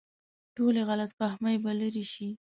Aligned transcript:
ټولې 0.55 0.81
غلط 0.89 1.11
فهمۍ 1.19 1.55
به 1.63 1.71
لرې 1.79 2.05
شي. 2.13 2.29